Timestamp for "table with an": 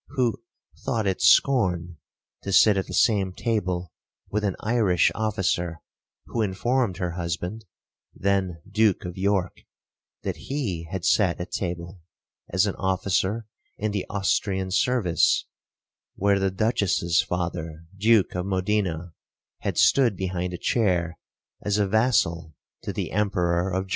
3.31-4.55